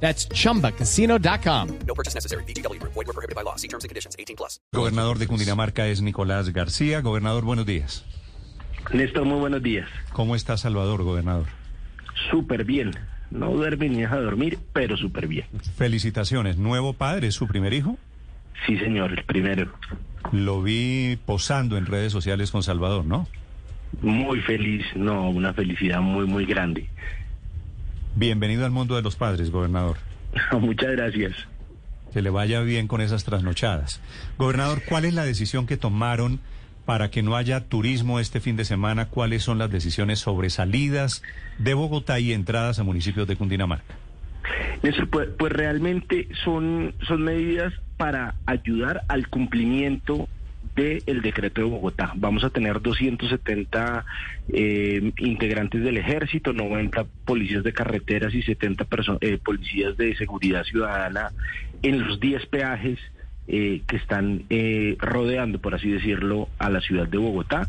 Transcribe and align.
That's 0.00 0.28
chumbacasino.com. 0.28 1.68
No 1.86 1.94
purchase 1.94 2.14
necessary. 2.14 2.44
BGW. 2.44 2.80
Void 2.82 2.94
were 2.94 3.12
prohibited 3.12 3.34
by 3.34 3.42
law. 3.42 3.56
See 3.56 3.68
terms 3.68 3.84
and 3.84 3.88
conditions. 3.88 4.14
18 4.18 4.36
plus. 4.36 4.60
Gobernador 4.72 5.18
de 5.18 5.26
Cundinamarca 5.26 5.88
es 5.88 6.00
Nicolás 6.02 6.52
García. 6.52 7.00
Gobernador, 7.00 7.44
buenos 7.44 7.66
días. 7.66 8.04
Néstor, 8.92 9.24
muy 9.24 9.38
buenos 9.40 9.62
días. 9.62 9.88
¿Cómo 10.12 10.36
está 10.36 10.56
Salvador, 10.56 11.02
gobernador? 11.02 11.46
Súper 12.30 12.64
bien. 12.64 12.92
No 13.30 13.50
duerme 13.50 13.88
ni 13.88 14.02
deja 14.02 14.16
dormir, 14.20 14.58
pero 14.72 14.96
súper 14.96 15.26
bien. 15.26 15.46
Felicitaciones. 15.76 16.56
¿Nuevo 16.56 16.92
padre? 16.92 17.28
¿Es 17.28 17.34
su 17.34 17.48
primer 17.48 17.72
hijo? 17.72 17.98
Sí, 18.66 18.78
señor, 18.78 19.12
el 19.12 19.24
primero. 19.24 19.72
Lo 20.32 20.62
vi 20.62 21.18
posando 21.26 21.76
en 21.76 21.86
redes 21.86 22.12
sociales 22.12 22.50
con 22.50 22.62
Salvador, 22.62 23.04
¿no? 23.04 23.28
Muy 24.02 24.40
feliz, 24.40 24.84
no, 24.94 25.30
una 25.30 25.52
felicidad 25.52 26.00
muy, 26.00 26.26
muy 26.26 26.44
grande. 26.46 26.88
Bienvenido 28.18 28.64
al 28.64 28.70
mundo 28.70 28.96
de 28.96 29.02
los 29.02 29.14
padres, 29.14 29.50
gobernador. 29.50 29.98
Muchas 30.58 30.92
gracias. 30.92 31.34
Que 32.14 32.22
le 32.22 32.30
vaya 32.30 32.62
bien 32.62 32.88
con 32.88 33.02
esas 33.02 33.24
trasnochadas. 33.24 34.00
Gobernador, 34.38 34.80
¿cuál 34.88 35.04
es 35.04 35.12
la 35.12 35.26
decisión 35.26 35.66
que 35.66 35.76
tomaron 35.76 36.40
para 36.86 37.10
que 37.10 37.22
no 37.22 37.36
haya 37.36 37.68
turismo 37.68 38.18
este 38.18 38.40
fin 38.40 38.56
de 38.56 38.64
semana? 38.64 39.10
¿Cuáles 39.10 39.42
son 39.42 39.58
las 39.58 39.70
decisiones 39.70 40.18
sobre 40.18 40.48
salidas 40.48 41.22
de 41.58 41.74
Bogotá 41.74 42.18
y 42.18 42.32
entradas 42.32 42.78
a 42.78 42.84
municipios 42.84 43.28
de 43.28 43.36
Cundinamarca? 43.36 43.94
Néstor, 44.82 45.10
pues, 45.10 45.28
pues 45.38 45.52
realmente 45.52 46.26
son, 46.42 46.94
son 47.06 47.22
medidas 47.22 47.74
para 47.98 48.36
ayudar 48.46 49.02
al 49.08 49.28
cumplimiento 49.28 50.26
del 50.76 51.22
decreto 51.22 51.62
de 51.62 51.66
Bogotá. 51.68 52.12
Vamos 52.16 52.44
a 52.44 52.50
tener 52.50 52.80
270 52.82 54.04
eh, 54.52 55.12
integrantes 55.18 55.82
del 55.82 55.96
ejército, 55.96 56.52
90 56.52 57.06
policías 57.24 57.64
de 57.64 57.72
carreteras 57.72 58.34
y 58.34 58.42
70 58.42 58.84
perso- 58.84 59.18
eh, 59.22 59.38
policías 59.42 59.96
de 59.96 60.14
seguridad 60.16 60.64
ciudadana 60.64 61.30
en 61.82 62.06
los 62.06 62.20
10 62.20 62.46
peajes 62.46 62.98
eh, 63.48 63.82
que 63.86 63.96
están 63.96 64.42
eh, 64.50 64.96
rodeando, 64.98 65.60
por 65.60 65.74
así 65.74 65.88
decirlo, 65.88 66.48
a 66.58 66.68
la 66.68 66.80
ciudad 66.80 67.08
de 67.08 67.18
Bogotá 67.18 67.66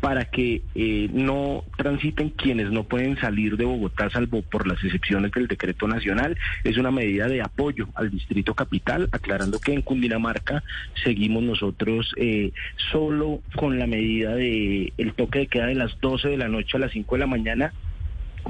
para 0.00 0.24
que 0.24 0.62
eh, 0.74 1.10
no 1.12 1.64
transiten 1.76 2.30
quienes 2.30 2.70
no 2.70 2.84
pueden 2.84 3.18
salir 3.18 3.56
de 3.56 3.64
Bogotá, 3.64 4.08
salvo 4.10 4.42
por 4.42 4.66
las 4.66 4.82
excepciones 4.82 5.30
del 5.32 5.46
decreto 5.46 5.86
nacional. 5.86 6.36
Es 6.64 6.78
una 6.78 6.90
medida 6.90 7.28
de 7.28 7.42
apoyo 7.42 7.88
al 7.94 8.10
distrito 8.10 8.54
capital, 8.54 9.08
aclarando 9.12 9.60
que 9.60 9.74
en 9.74 9.82
Cundinamarca 9.82 10.62
seguimos 11.04 11.42
nosotros 11.42 12.14
eh, 12.16 12.52
solo 12.90 13.40
con 13.56 13.78
la 13.78 13.86
medida 13.86 14.34
de 14.34 14.92
el 14.96 15.12
toque 15.12 15.40
de 15.40 15.46
queda 15.46 15.66
de 15.66 15.74
las 15.74 15.98
12 16.00 16.28
de 16.28 16.36
la 16.38 16.48
noche 16.48 16.76
a 16.76 16.80
las 16.80 16.92
5 16.92 17.14
de 17.14 17.20
la 17.20 17.26
mañana, 17.26 17.72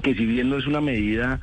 que 0.03 0.15
si 0.15 0.25
bien 0.25 0.51
no 0.51 0.57
es 0.57 0.67
una 0.67 0.81
medida 0.81 1.41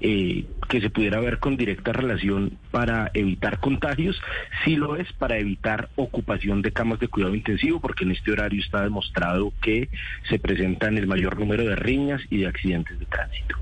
eh, 0.00 0.44
que 0.68 0.80
se 0.80 0.90
pudiera 0.90 1.20
ver 1.20 1.38
con 1.38 1.56
directa 1.56 1.92
relación 1.92 2.58
para 2.70 3.10
evitar 3.14 3.60
contagios, 3.60 4.20
sí 4.64 4.76
lo 4.76 4.96
es 4.96 5.12
para 5.14 5.38
evitar 5.38 5.88
ocupación 5.96 6.62
de 6.62 6.72
camas 6.72 7.00
de 7.00 7.08
cuidado 7.08 7.34
intensivo, 7.34 7.80
porque 7.80 8.04
en 8.04 8.12
este 8.12 8.32
horario 8.32 8.60
está 8.62 8.82
demostrado 8.82 9.52
que 9.62 9.88
se 10.28 10.38
presentan 10.38 10.98
el 10.98 11.06
mayor 11.06 11.38
número 11.38 11.64
de 11.64 11.76
riñas 11.76 12.20
y 12.30 12.38
de 12.38 12.46
accidentes 12.46 12.98
de 12.98 13.06
tránsito. 13.06 13.56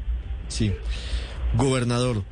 Sí. 0.48 0.72
Gobernador, 1.56 2.24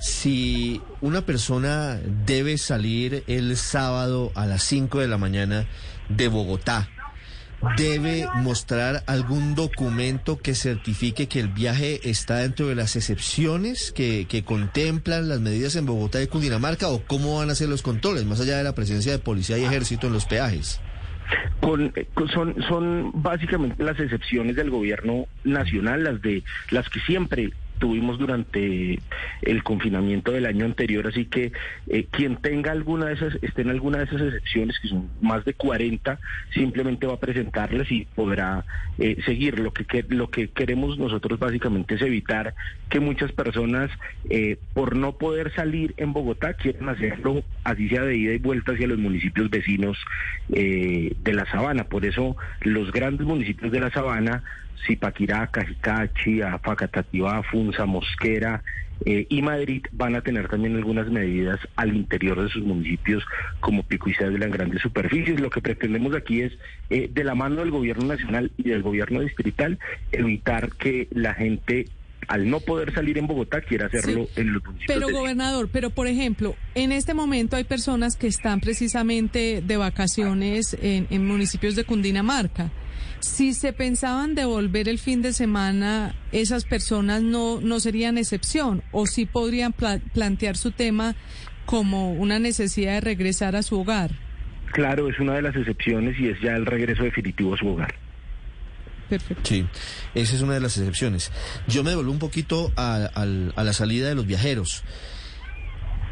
si 0.00 0.80
una 1.00 1.22
persona 1.22 1.98
debe 2.26 2.58
salir 2.58 3.24
el 3.26 3.56
sábado 3.56 4.32
a 4.34 4.46
las 4.46 4.62
5 4.64 5.00
de 5.00 5.08
la 5.08 5.18
mañana 5.18 5.66
de 6.08 6.28
Bogotá, 6.28 6.88
debe 7.76 8.26
mostrar 8.36 9.02
algún 9.06 9.54
documento 9.54 10.38
que 10.38 10.54
certifique 10.54 11.28
que 11.28 11.40
el 11.40 11.48
viaje 11.48 12.00
está 12.08 12.38
dentro 12.38 12.68
de 12.68 12.74
las 12.74 12.96
excepciones 12.96 13.92
que, 13.92 14.26
que 14.28 14.42
contemplan 14.44 15.28
las 15.28 15.40
medidas 15.40 15.76
en 15.76 15.86
Bogotá 15.86 16.22
y 16.22 16.26
Cundinamarca 16.26 16.88
o 16.88 17.02
cómo 17.06 17.38
van 17.38 17.50
a 17.50 17.54
ser 17.54 17.68
los 17.68 17.82
controles, 17.82 18.24
más 18.24 18.40
allá 18.40 18.56
de 18.56 18.64
la 18.64 18.74
presencia 18.74 19.12
de 19.12 19.18
policía 19.18 19.58
y 19.58 19.64
ejército 19.64 20.06
en 20.06 20.12
los 20.12 20.26
peajes. 20.26 20.80
Con, 21.60 21.92
eh, 21.94 22.06
son, 22.32 22.56
son 22.68 23.12
básicamente 23.14 23.82
las 23.84 23.98
excepciones 24.00 24.56
del 24.56 24.70
gobierno 24.70 25.26
nacional, 25.44 26.02
las 26.02 26.22
de 26.22 26.42
las 26.70 26.88
que 26.88 27.00
siempre 27.00 27.50
tuvimos 27.80 28.18
durante 28.18 29.00
el 29.42 29.62
confinamiento 29.64 30.30
del 30.30 30.46
año 30.46 30.64
anterior, 30.64 31.08
así 31.08 31.24
que 31.24 31.52
eh, 31.88 32.06
quien 32.10 32.36
tenga 32.36 32.70
alguna 32.70 33.06
de 33.06 33.14
esas, 33.14 33.36
esté 33.42 33.62
en 33.62 33.70
alguna 33.70 33.98
de 33.98 34.04
esas 34.04 34.20
excepciones, 34.20 34.78
que 34.78 34.88
son 34.88 35.08
más 35.20 35.44
de 35.44 35.54
40, 35.54 36.20
simplemente 36.54 37.08
va 37.08 37.14
a 37.14 37.20
presentarlas 37.20 37.90
y 37.90 38.06
podrá 38.14 38.64
eh, 38.98 39.16
seguir. 39.24 39.58
Lo 39.58 39.72
que, 39.72 40.04
lo 40.08 40.30
que 40.30 40.48
queremos 40.48 40.98
nosotros 40.98 41.40
básicamente 41.40 41.96
es 41.96 42.02
evitar 42.02 42.54
que 42.88 43.00
muchas 43.00 43.32
personas, 43.32 43.90
eh, 44.28 44.58
por 44.74 44.94
no 44.94 45.12
poder 45.12 45.52
salir 45.54 45.94
en 45.96 46.12
Bogotá, 46.12 46.54
quieran 46.54 46.88
hacerlo 46.88 47.42
así 47.64 47.88
sea 47.88 48.02
de 48.02 48.16
ida 48.16 48.32
y 48.34 48.38
vuelta 48.38 48.72
hacia 48.72 48.86
los 48.86 48.98
municipios 48.98 49.50
vecinos 49.50 49.98
eh, 50.52 51.14
de 51.22 51.32
la 51.32 51.50
sabana. 51.50 51.84
Por 51.84 52.04
eso 52.04 52.36
los 52.60 52.92
grandes 52.92 53.26
municipios 53.26 53.72
de 53.72 53.80
la 53.80 53.90
sabana, 53.90 54.42
Zipaquirá, 54.86 55.46
Cajicachi, 55.48 56.40
Facatativá, 56.62 57.42
Funza, 57.42 57.86
Mosquera 57.86 58.62
eh, 59.06 59.26
y 59.30 59.40
Madrid 59.42 59.82
van 59.92 60.14
a 60.14 60.20
tener 60.20 60.48
también 60.48 60.76
algunas 60.76 61.08
medidas 61.10 61.58
al 61.76 61.94
interior 61.96 62.42
de 62.42 62.50
sus 62.50 62.62
municipios 62.62 63.24
como 63.60 63.82
Pico 63.82 64.10
y 64.10 64.14
Cédula 64.14 64.44
en 64.46 64.52
grandes 64.52 64.82
superficies. 64.82 65.40
Lo 65.40 65.48
que 65.50 65.60
pretendemos 65.62 66.14
aquí 66.14 66.42
es, 66.42 66.52
eh, 66.90 67.08
de 67.12 67.24
la 67.24 67.34
mano 67.34 67.56
del 67.56 67.70
gobierno 67.70 68.04
nacional 68.06 68.52
y 68.58 68.64
del 68.64 68.82
gobierno 68.82 69.20
distrital, 69.20 69.78
evitar 70.12 70.70
que 70.72 71.08
la 71.12 71.34
gente 71.34 71.86
al 72.28 72.48
no 72.48 72.60
poder 72.60 72.92
salir 72.92 73.16
en 73.18 73.26
Bogotá 73.26 73.60
quiera 73.62 73.86
hacerlo 73.86 74.26
Sí. 74.34 74.40
en 74.42 74.52
los 74.52 74.64
municipios 74.64 74.98
Pero 75.02 75.10
gobernador, 75.10 75.68
pero 75.72 75.90
por 75.90 76.06
ejemplo, 76.06 76.54
en 76.74 76.92
este 76.92 77.14
momento 77.14 77.56
hay 77.56 77.64
personas 77.64 78.16
que 78.16 78.26
están 78.26 78.60
precisamente 78.60 79.62
de 79.66 79.76
vacaciones 79.78 80.76
en, 80.80 81.06
en 81.10 81.26
municipios 81.26 81.74
de 81.74 81.84
Cundinamarca. 81.84 82.70
Si 83.20 83.52
se 83.54 83.72
pensaban 83.72 84.34
devolver 84.34 84.88
el 84.88 84.98
fin 84.98 85.20
de 85.22 85.32
semana, 85.32 86.14
esas 86.32 86.64
personas 86.64 87.22
no, 87.22 87.60
no 87.60 87.78
serían 87.80 88.16
excepción 88.18 88.82
o 88.92 89.06
sí 89.06 89.26
podrían 89.26 89.72
pla- 89.72 90.00
plantear 90.14 90.56
su 90.56 90.70
tema 90.70 91.14
como 91.66 92.12
una 92.12 92.38
necesidad 92.38 92.94
de 92.94 93.00
regresar 93.02 93.56
a 93.56 93.62
su 93.62 93.78
hogar. 93.80 94.10
Claro, 94.72 95.08
es 95.10 95.18
una 95.18 95.34
de 95.34 95.42
las 95.42 95.54
excepciones 95.56 96.18
y 96.18 96.28
es 96.28 96.40
ya 96.40 96.52
el 96.56 96.64
regreso 96.64 97.02
definitivo 97.04 97.54
a 97.54 97.58
su 97.58 97.68
hogar. 97.68 97.94
Perfecto. 99.08 99.42
Sí, 99.44 99.66
esa 100.14 100.36
es 100.36 100.42
una 100.42 100.54
de 100.54 100.60
las 100.60 100.78
excepciones. 100.78 101.30
Yo 101.66 101.82
me 101.82 101.90
devuelvo 101.90 102.12
un 102.12 102.20
poquito 102.20 102.72
a, 102.76 103.04
al- 103.14 103.52
a 103.56 103.64
la 103.64 103.72
salida 103.72 104.08
de 104.08 104.14
los 104.14 104.26
viajeros. 104.26 104.82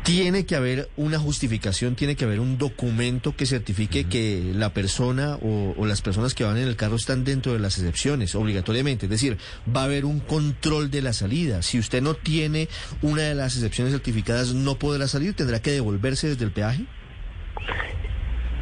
Tiene 0.09 0.47
que 0.47 0.57
haber 0.57 0.89
una 0.97 1.19
justificación, 1.19 1.95
tiene 1.95 2.17
que 2.17 2.25
haber 2.25 2.41
un 2.41 2.57
documento 2.57 3.37
que 3.37 3.45
certifique 3.45 4.05
que 4.05 4.53
la 4.55 4.73
persona 4.73 5.37
o, 5.37 5.75
o 5.77 5.85
las 5.85 6.01
personas 6.01 6.33
que 6.33 6.45
van 6.45 6.57
en 6.57 6.67
el 6.67 6.77
carro 6.77 6.97
están 6.97 7.25
dentro 7.25 7.53
de 7.53 7.59
las 7.59 7.77
excepciones, 7.77 8.35
obligatoriamente. 8.35 9.05
Es 9.05 9.11
decir, 9.11 9.37
va 9.77 9.83
a 9.83 9.85
haber 9.85 10.07
un 10.07 10.21
control 10.21 10.91
de 10.91 11.03
la 11.03 11.13
salida. 11.13 11.61
Si 11.61 11.79
usted 11.79 12.01
no 12.01 12.15
tiene 12.15 12.71
una 13.03 13.21
de 13.21 13.35
las 13.35 13.55
excepciones 13.57 13.93
certificadas, 13.93 14.55
no 14.55 14.79
podrá 14.79 15.09
salir, 15.09 15.35
tendrá 15.35 15.61
que 15.61 15.73
devolverse 15.73 16.27
desde 16.29 16.47
el 16.47 16.53
peaje. 16.53 16.87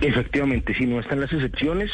Efectivamente, 0.07 0.73
si 0.75 0.87
no 0.87 1.01
están 1.01 1.21
las 1.21 1.33
excepciones, 1.33 1.91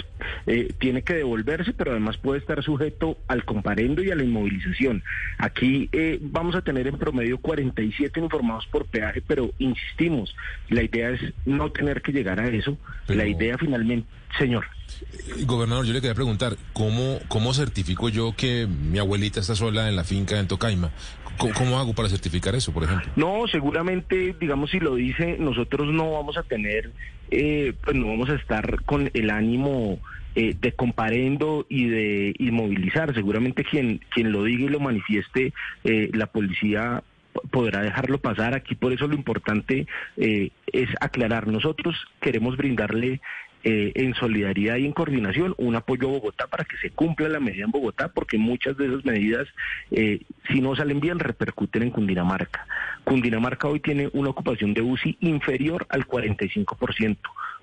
eh, 0.47 0.71
tiene 0.79 1.01
que 1.03 1.15
devolverse, 1.15 1.73
pero 1.73 1.93
además 1.93 2.19
puede 2.19 2.41
estar 2.41 2.63
sujeto 2.63 3.17
al 3.27 3.45
comparendo 3.47 4.03
y 4.03 4.11
a 4.11 4.15
la 4.15 4.23
inmovilización. 4.23 5.03
Aquí 5.39 5.89
eh, 5.93 6.19
vamos 6.21 6.55
a 6.55 6.61
tener 6.61 6.87
en 6.87 6.99
promedio 6.99 7.39
47 7.39 8.21
informados 8.21 8.67
por 8.67 8.85
peaje, 8.85 9.23
pero 9.27 9.51
insistimos, 9.59 10.37
la 10.69 10.83
idea 10.83 11.09
es 11.11 11.21
no 11.47 11.73
tener 11.73 12.03
que 12.03 12.13
llegar 12.13 12.39
a 12.39 12.49
eso. 12.49 12.77
Pero- 13.07 13.19
La 13.19 13.27
idea 13.27 13.57
finalmente, 13.57 14.07
señor. 14.39 14.67
Eh, 15.13 15.45
Gobernador, 15.45 15.85
yo 15.85 15.93
le 15.93 16.01
quería 16.01 16.15
preguntar, 16.15 16.57
¿cómo, 16.73 17.19
¿cómo 17.29 17.55
certifico 17.55 18.09
yo 18.09 18.35
que 18.37 18.67
mi 18.67 18.99
abuelita 18.99 19.41
está 19.41 19.55
sola 19.55 19.89
en 19.89 19.97
la 19.97 20.05
finca 20.05 20.39
en 20.39 20.49
Tocaima? 20.49 20.91
¿Cómo, 21.39 21.79
hago 21.79 21.95
para 21.95 22.09
certificar 22.09 22.55
eso, 22.55 22.73
por 22.73 22.85
ejemplo? 22.85 23.11
No, 23.17 23.49
seguramente, 23.51 24.37
digamos, 24.39 24.71
si 24.71 24.79
lo 24.79 24.95
dice, 24.95 25.37
nosotros 25.39 25.89
no 25.93 26.13
vamos 26.13 26.37
a 26.37 26.43
tener, 26.43 26.93
eh, 27.31 27.73
pues 27.83 27.97
no 27.97 28.09
vamos 28.09 28.29
a 28.29 28.35
estar 28.35 28.83
con 28.85 29.11
el 29.13 29.31
ánimo 29.31 29.99
eh, 30.35 30.57
de 30.59 30.73
comparendo 30.73 31.67
y 31.69 31.89
de 31.89 32.35
inmovilizar. 32.39 33.15
Seguramente 33.15 33.65
quien, 33.65 34.01
quien 34.15 34.33
lo 34.33 34.45
diga 34.45 34.65
y 34.65 34.69
lo 34.69 34.81
manifieste, 34.81 35.53
eh, 35.85 36.11
la 36.15 36.27
policía 36.27 37.03
podrá 37.51 37.83
dejarlo 37.83 38.19
pasar. 38.19 38.55
Aquí 38.55 38.75
por 38.75 38.95
eso 38.95 39.07
lo 39.07 39.15
importante 39.15 39.87
eh, 40.17 40.51
es 40.73 40.89
aclarar. 41.01 41.49
Nosotros 41.49 41.97
queremos 42.21 42.57
brindarle 42.57 43.21
eh, 43.65 43.93
en 43.95 44.15
solidaridad 44.15 44.77
y 44.77 44.87
en 44.87 44.93
coordinación 44.93 45.55
un 45.57 45.77
apoyo 45.77 46.09
a 46.09 46.13
Bogotá 46.13 46.49
para 46.49 46.65
que 46.65 46.77
se 46.79 46.91
cumpla 46.91 47.29
la 47.29 47.39
medida 47.39 47.65
en 47.65 47.71
Bogotá, 47.71 48.09
porque 48.09 48.37
muchas 48.37 48.77
de 48.77 48.87
esas 48.87 49.05
medidas, 49.05 49.47
eh, 49.91 50.21
si 50.49 50.61
no 50.61 50.75
salen 50.75 50.99
bien, 50.99 51.19
repercuten 51.19 51.85
en 51.85 51.91
Cundinamarca. 51.91 52.67
Cundinamarca 53.05 53.69
hoy 53.69 53.81
tiene 53.81 54.11
una 54.13 54.31
ocupación 54.31 54.75
de 54.75 54.83
UCI 54.83 55.17
inferior 55.21 55.87
al 55.91 56.07
45%. 56.07 57.17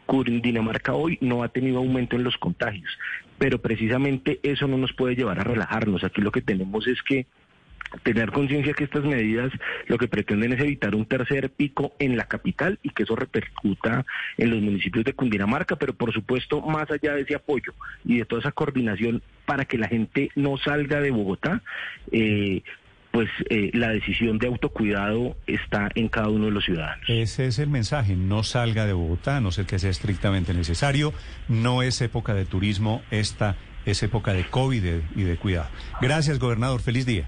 Cundinamarca 0.05 0.93
hoy 0.93 1.17
no 1.21 1.43
ha 1.43 1.49
tenido 1.49 1.79
aumento 1.79 2.15
en 2.15 2.23
los 2.23 2.37
contagios, 2.37 2.97
pero 3.37 3.59
precisamente 3.59 4.39
eso 4.41 4.67
no 4.67 4.77
nos 4.77 4.93
puede 4.93 5.15
llevar 5.15 5.39
a 5.39 5.43
relajarnos. 5.43 6.03
Aquí 6.03 6.21
lo 6.21 6.31
que 6.31 6.41
tenemos 6.41 6.87
es 6.87 7.01
que 7.03 7.27
tener 8.03 8.31
conciencia 8.31 8.73
que 8.73 8.83
estas 8.83 9.03
medidas 9.03 9.51
lo 9.87 9.97
que 9.97 10.07
pretenden 10.07 10.53
es 10.53 10.59
evitar 10.59 10.95
un 10.95 11.05
tercer 11.05 11.49
pico 11.49 11.93
en 11.99 12.17
la 12.17 12.25
capital 12.25 12.79
y 12.83 12.89
que 12.89 13.03
eso 13.03 13.15
repercuta 13.15 14.05
en 14.37 14.49
los 14.51 14.61
municipios 14.61 15.05
de 15.05 15.13
Cundinamarca, 15.13 15.75
pero 15.75 15.93
por 15.93 16.13
supuesto 16.13 16.61
más 16.61 16.89
allá 16.91 17.13
de 17.13 17.21
ese 17.21 17.35
apoyo 17.35 17.73
y 18.05 18.19
de 18.19 18.25
toda 18.25 18.41
esa 18.41 18.51
coordinación 18.51 19.21
para 19.45 19.65
que 19.65 19.77
la 19.77 19.87
gente 19.87 20.29
no 20.35 20.57
salga 20.57 21.01
de 21.01 21.11
Bogotá, 21.11 21.63
eh, 22.11 22.61
pues 23.11 23.29
eh, 23.49 23.71
la 23.73 23.89
decisión 23.89 24.37
de 24.37 24.47
autocuidado 24.47 25.35
está 25.47 25.89
en 25.95 26.09
cada 26.09 26.29
uno 26.29 26.45
de 26.45 26.51
los 26.51 26.65
ciudadanos. 26.65 27.03
Ese 27.09 27.47
es 27.47 27.57
el 27.57 27.69
mensaje, 27.69 28.15
no 28.15 28.43
salga 28.43 28.85
de 28.85 28.93
Bogotá, 28.93 29.37
a 29.37 29.41
no 29.41 29.51
ser 29.51 29.65
que 29.65 29.79
sea 29.79 29.89
estrictamente 29.89 30.53
necesario, 30.53 31.13
no 31.47 31.81
es 31.81 32.01
época 32.01 32.35
de 32.35 32.45
turismo, 32.45 33.01
esta 33.09 33.55
es 33.85 34.03
época 34.03 34.33
de 34.33 34.43
COVID 34.43 34.83
y 35.15 35.23
de 35.23 35.37
cuidado. 35.37 35.69
Gracias, 36.01 36.37
gobernador, 36.37 36.81
feliz 36.81 37.05
día. 37.07 37.27